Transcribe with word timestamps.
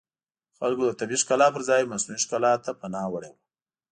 خلکو 0.57 0.83
د 0.85 0.91
طبیعي 0.99 1.21
ښکلا 1.23 1.47
پرځای 1.55 1.83
مصنوعي 1.91 2.21
ښکلا 2.25 2.53
ته 2.63 2.71
پناه 2.81 3.07
وړې 3.11 3.29
وه 3.33 3.39